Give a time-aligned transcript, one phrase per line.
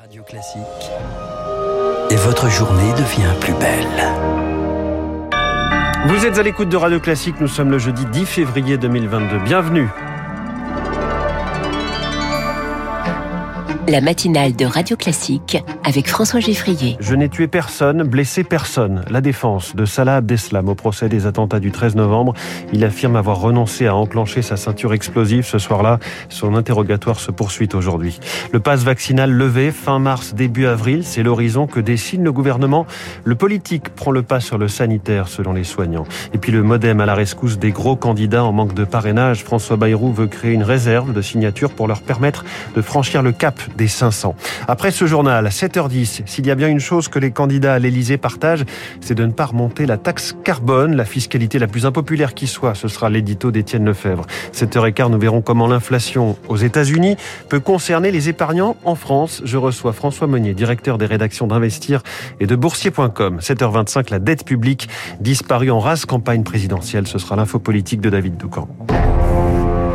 [0.00, 0.62] Radio Classique.
[2.10, 4.14] Et votre journée devient plus belle.
[6.06, 9.38] Vous êtes à l'écoute de Radio Classique, nous sommes le jeudi 10 février 2022.
[9.40, 9.88] Bienvenue.
[13.90, 16.98] La matinale de Radio Classique avec François Geffrier.
[17.00, 19.02] Je n'ai tué personne, blessé personne.
[19.08, 22.34] La défense de Salah Abdeslam au procès des attentats du 13 novembre.
[22.74, 26.00] Il affirme avoir renoncé à enclencher sa ceinture explosive ce soir-là.
[26.28, 28.20] Son interrogatoire se poursuit aujourd'hui.
[28.52, 32.84] Le passe vaccinal levé fin mars, début avril, c'est l'horizon que dessine le gouvernement.
[33.24, 36.04] Le politique prend le pas sur le sanitaire selon les soignants.
[36.34, 39.44] Et puis le modem à la rescousse des gros candidats en manque de parrainage.
[39.44, 42.44] François Bayrou veut créer une réserve de signatures pour leur permettre
[42.76, 44.34] de franchir le cap des 500.
[44.66, 48.18] Après ce journal, 7h10, s'il y a bien une chose que les candidats à l'Elysée
[48.18, 48.66] partagent,
[49.00, 52.74] c'est de ne pas remonter la taxe carbone, la fiscalité la plus impopulaire qui soit.
[52.74, 54.26] Ce sera l'édito d'Étienne Lefebvre.
[54.52, 57.16] 7h15, nous verrons comment l'inflation aux États-Unis
[57.48, 59.40] peut concerner les épargnants en France.
[59.44, 62.02] Je reçois François Meunier, directeur des rédactions d'Investir
[62.40, 63.38] et de Boursier.com.
[63.40, 64.88] 7h25, la dette publique
[65.20, 67.06] disparue en rase campagne présidentielle.
[67.06, 68.68] Ce sera l'info politique de David Doucan.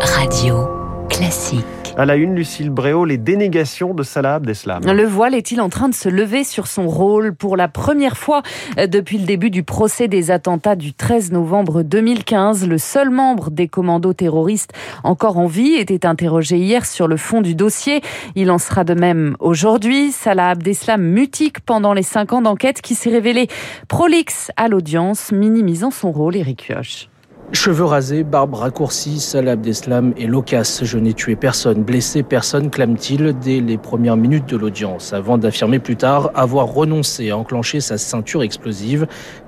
[0.00, 0.68] Radio
[1.08, 1.85] Classique.
[1.98, 4.84] À la une, Lucille Bréau, les dénégations de Salah Abdeslam.
[4.84, 8.42] Le voile est-il en train de se lever sur son rôle pour la première fois
[8.76, 13.66] depuis le début du procès des attentats du 13 novembre 2015 Le seul membre des
[13.66, 18.02] commandos terroristes encore en vie était interrogé hier sur le fond du dossier.
[18.34, 20.12] Il en sera de même aujourd'hui.
[20.12, 23.48] Salah Abdeslam mutique pendant les cinq ans d'enquête qui s'est révélé
[23.88, 27.08] prolixe à l'audience, minimisant son rôle, Eric Kioch.
[27.52, 30.82] Cheveux rasés, barbe raccourcie, Salah Abdeslam et loquace.
[30.82, 35.78] Je n'ai tué personne, blessé personne, clame-t-il dès les premières minutes de l'audience, avant d'affirmer
[35.78, 39.06] plus tard avoir renoncé à enclencher sa ceinture explosive.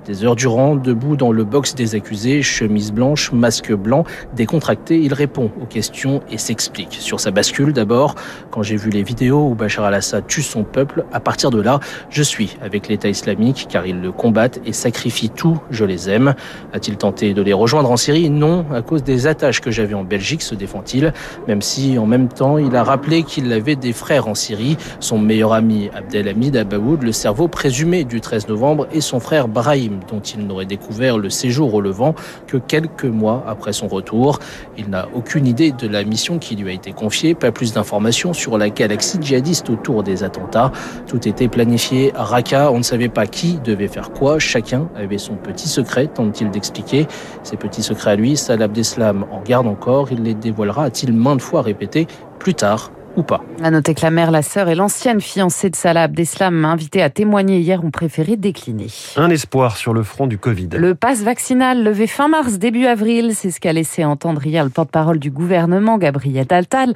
[0.09, 5.13] Des heures durant, debout dans le box des accusés, chemise blanche, masque blanc, décontracté, il
[5.13, 6.97] répond aux questions et s'explique.
[6.99, 8.15] Sur sa bascule d'abord,
[8.49, 11.79] quand j'ai vu les vidéos où Bachar al-Assad tue son peuple, à partir de là,
[12.09, 16.33] je suis avec l'État islamique car ils le combattent et sacrifient tout, je les aime.
[16.73, 18.31] A-t-il tenté de les rejoindre en Syrie?
[18.31, 21.13] Non, à cause des attaches que j'avais en Belgique, se défend-il,
[21.47, 25.19] même si en même temps il a rappelé qu'il avait des frères en Syrie, son
[25.19, 30.19] meilleur ami Abdelhamid Abaoud, le cerveau présumé du 13 novembre, et son frère Brahim, dont
[30.19, 32.15] il n'aurait découvert le séjour au Levant
[32.47, 34.39] que quelques mois après son retour.
[34.77, 38.33] Il n'a aucune idée de la mission qui lui a été confiée, pas plus d'informations
[38.33, 40.71] sur la galaxie djihadiste autour des attentats.
[41.07, 45.17] Tout était planifié à Raqqa, on ne savait pas qui devait faire quoi, chacun avait
[45.17, 47.07] son petit secret, tente-t-il d'expliquer.
[47.43, 51.41] Ses petits secrets à lui, Salah Abdeslam en garde encore, il les dévoilera, a-t-il maintes
[51.41, 52.07] fois répété,
[52.39, 53.43] plus tard ou pas.
[53.61, 57.09] À noter que la mère, la sœur et l'ancienne fiancée de Salah Abdeslam, invités à
[57.09, 58.87] témoigner hier, ont préféré décliner.
[59.15, 60.69] Un espoir sur le front du Covid.
[60.73, 64.69] Le pass vaccinal levé fin mars, début avril, c'est ce qu'a laissé entendre hier le
[64.69, 66.93] porte-parole du gouvernement, Gabriel Attal.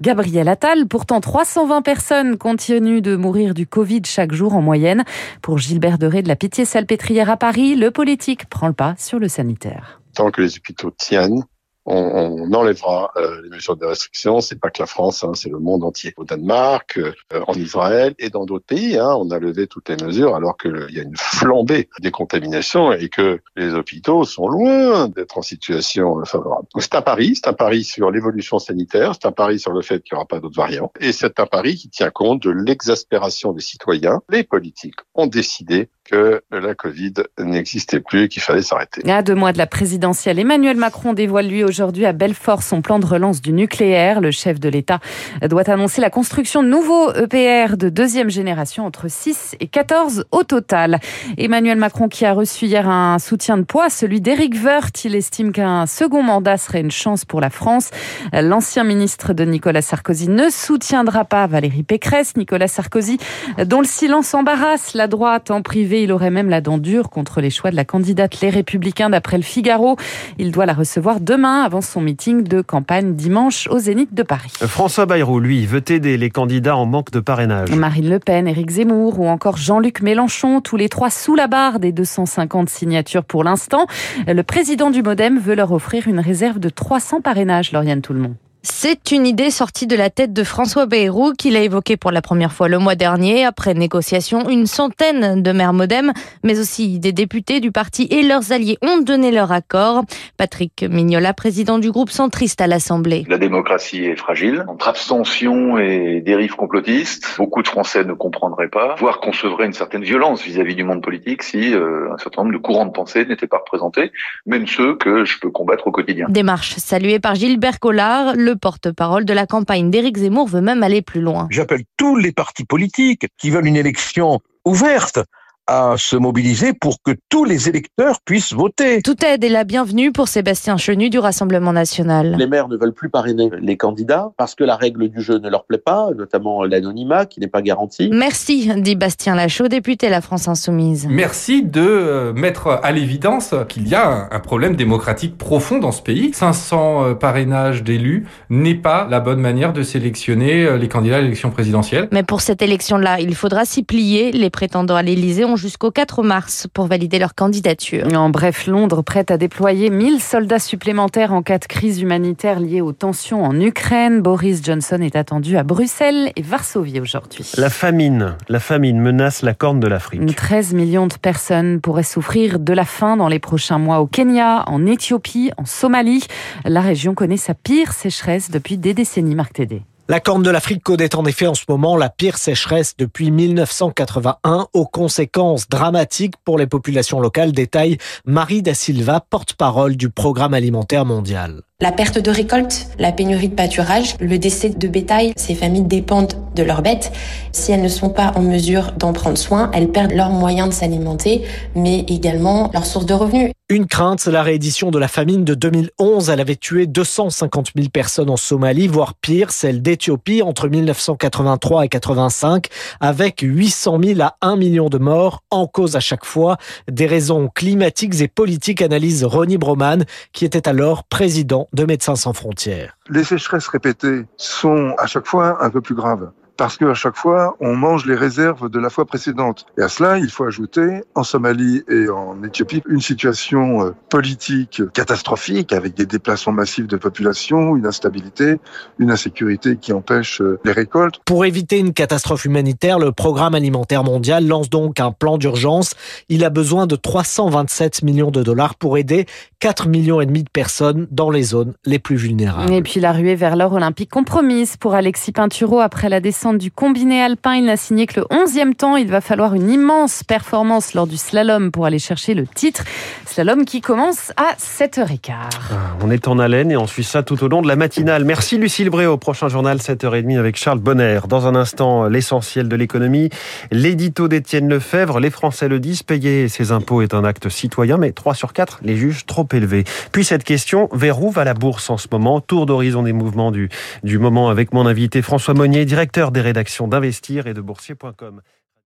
[0.00, 5.04] Gabriel Attal, pourtant 320 personnes continuent de mourir du Covid chaque jour en moyenne.
[5.42, 9.28] Pour Gilbert Deré de la Pitié-Salpêtrière à Paris, le politique prend le pas sur le
[9.28, 10.00] sanitaire.
[10.14, 11.44] Tant que les hôpitaux tiennent,
[11.86, 14.40] on, on enlèvera euh, les mesures de restriction.
[14.40, 16.12] C'est pas que la France, hein, c'est le monde entier.
[16.16, 17.12] Au Danemark, euh,
[17.46, 20.86] en Israël et dans d'autres pays, hein, on a levé toutes les mesures alors qu'il
[20.90, 26.24] y a une flambée des contaminations et que les hôpitaux sont loin d'être en situation
[26.24, 26.66] favorable.
[26.78, 30.02] C'est un pari, c'est un pari sur l'évolution sanitaire, c'est un pari sur le fait
[30.02, 33.52] qu'il n'y aura pas d'autres variants, et c'est un pari qui tient compte de l'exaspération
[33.52, 34.22] des citoyens.
[34.28, 39.08] Les politiques ont décidé que la Covid n'existait plus et qu'il fallait s'arrêter.
[39.10, 42.98] À deux mois de la présidentielle, Emmanuel Macron dévoile lui aujourd'hui à Belfort son plan
[42.98, 44.20] de relance du nucléaire.
[44.20, 45.00] Le chef de l'État
[45.42, 50.42] doit annoncer la construction de nouveaux EPR de deuxième génération entre 6 et 14 au
[50.44, 51.00] total.
[51.38, 55.04] Emmanuel Macron qui a reçu hier un soutien de poids, celui d'Éric Woerth.
[55.04, 57.90] Il estime qu'un second mandat serait une chance pour la France.
[58.32, 62.36] L'ancien ministre de Nicolas Sarkozy ne soutiendra pas Valérie Pécresse.
[62.36, 63.18] Nicolas Sarkozy,
[63.64, 67.40] dont le silence embarrasse la droite en privé il aurait même la dent dure contre
[67.40, 69.96] les choix de la candidate Les Républicains d'après le Figaro.
[70.38, 74.52] Il doit la recevoir demain avant son meeting de campagne dimanche au Zénith de Paris.
[74.62, 77.70] François Bayrou, lui, veut aider les candidats en manque de parrainage.
[77.70, 81.80] Marine Le Pen, Éric Zemmour ou encore Jean-Luc Mélenchon, tous les trois sous la barre
[81.80, 83.86] des 250 signatures pour l'instant.
[84.26, 88.36] Le président du Modem veut leur offrir une réserve de 300 parrainages, Lauriane Tout-le-Monde.
[88.68, 92.20] C'est une idée sortie de la tête de François Bayrou qu'il a évoquée pour la
[92.20, 93.44] première fois le mois dernier.
[93.44, 98.50] Après négociation, une centaine de maires modem, mais aussi des députés du parti et leurs
[98.50, 100.02] alliés ont donné leur accord.
[100.36, 103.24] Patrick Mignola, président du groupe centriste à l'Assemblée.
[103.28, 104.64] La démocratie est fragile.
[104.66, 110.02] Entre abstention et dérive complotiste, beaucoup de Français ne comprendraient pas, voire concevraient une certaine
[110.02, 113.46] violence vis-à-vis du monde politique si euh, un certain nombre de courants de pensée n'étaient
[113.46, 114.10] pas représentés,
[114.44, 116.26] même ceux que je peux combattre au quotidien.
[116.28, 120.82] Démarche saluée par Gilbert Collard, le Le porte-parole de la campagne d'Éric Zemmour veut même
[120.82, 121.46] aller plus loin.
[121.50, 125.18] J'appelle tous les partis politiques qui veulent une élection ouverte
[125.66, 129.02] à se mobiliser pour que tous les électeurs puissent voter.
[129.02, 132.36] Toute aide est la bienvenue pour Sébastien Chenu du Rassemblement national.
[132.38, 135.48] Les maires ne veulent plus parrainer les candidats parce que la règle du jeu ne
[135.48, 138.10] leur plaît pas, notamment l'anonymat qui n'est pas garanti.
[138.12, 141.08] Merci, dit Bastien Lachaud, député La France Insoumise.
[141.10, 146.02] Merci de euh, mettre à l'évidence qu'il y a un problème démocratique profond dans ce
[146.02, 146.30] pays.
[146.32, 151.20] 500 euh, parrainages d'élus n'est pas la bonne manière de sélectionner euh, les candidats à
[151.20, 152.08] l'élection présidentielle.
[152.12, 154.30] Mais pour cette élection-là, il faudra s'y plier.
[154.32, 158.06] Les prétendants à l'Élysée ont jusqu'au 4 mars pour valider leur candidature.
[158.14, 162.80] En bref, Londres prête à déployer 1000 soldats supplémentaires en cas de crise humanitaire liée
[162.80, 164.20] aux tensions en Ukraine.
[164.20, 167.50] Boris Johnson est attendu à Bruxelles et Varsovie aujourd'hui.
[167.56, 170.22] La famine, la famine menace la corne de l'Afrique.
[170.34, 174.64] 13 millions de personnes pourraient souffrir de la faim dans les prochains mois au Kenya,
[174.66, 176.26] en Éthiopie, en Somalie.
[176.64, 179.82] La région connaît sa pire sécheresse depuis des décennies, Marc Tédé.
[180.08, 184.68] La Corne de l'Afrique connaît en effet en ce moment la pire sécheresse depuis 1981
[184.72, 191.04] aux conséquences dramatiques pour les populations locales, détaille Marie Da Silva, porte-parole du Programme alimentaire
[191.04, 191.62] mondial.
[191.82, 196.32] La perte de récolte, la pénurie de pâturage, le décès de bétail, ces familles dépendent
[196.54, 197.12] de leurs bêtes.
[197.52, 200.72] Si elles ne sont pas en mesure d'en prendre soin, elles perdent leurs moyens de
[200.72, 201.42] s'alimenter,
[201.74, 203.52] mais également leur source de revenus.
[203.68, 206.30] Une crainte, la réédition de la famine de 2011.
[206.30, 211.88] Elle avait tué 250 000 personnes en Somalie, voire pire, celle d'Éthiopie entre 1983 et
[211.88, 212.68] 85,
[213.00, 216.56] avec 800 000 à 1 million de morts, en cause à chaque fois
[216.90, 222.32] des raisons climatiques et politiques, analyse Ronnie Broman, qui était alors président de Médecins sans
[222.32, 222.96] frontières.
[223.08, 227.56] Les sécheresses répétées sont à chaque fois un peu plus graves parce qu'à chaque fois,
[227.60, 229.66] on mange les réserves de la fois précédente.
[229.78, 234.82] Et à cela, il faut ajouter, en Somalie et en Éthiopie, une situation euh, politique
[234.92, 238.58] catastrophique avec des déplacements massifs de population, une instabilité,
[238.98, 241.20] une insécurité qui empêche euh, les récoltes.
[241.24, 245.94] Pour éviter une catastrophe humanitaire, le Programme alimentaire mondial lance donc un plan d'urgence.
[246.28, 249.26] Il a besoin de 327 millions de dollars pour aider
[249.60, 252.72] 4 millions et demi de personnes dans les zones les plus vulnérables.
[252.72, 256.70] Et puis la ruée vers l'or olympique compromise pour Alexis Pinturo après la descente du
[256.70, 257.54] combiné alpin.
[257.54, 258.96] Il n'a signé que le 11e temps.
[258.96, 262.84] Il va falloir une immense performance lors du slalom pour aller chercher le titre.
[263.26, 265.32] Slalom qui commence à 7h15.
[265.32, 268.24] Ah, on est en haleine et on suit ça tout au long de la matinale.
[268.24, 269.16] Merci Lucille Bréau.
[269.16, 271.20] Prochain journal 7h30 avec Charles Bonner.
[271.28, 273.30] Dans un instant, l'essentiel de l'économie.
[273.70, 275.20] L'édito d'Étienne Lefebvre.
[275.20, 278.80] Les Français le disent, payer ses impôts est un acte citoyen, mais 3 sur 4
[278.82, 279.84] les jugent trop élevés.
[280.12, 283.50] Puis cette question, vers où va la bourse en ce moment Tour d'horizon des mouvements
[283.50, 283.68] du,
[284.02, 288.42] du moment avec mon invité François Monnier, directeur des rédaction d'Investir et de Boursier.com.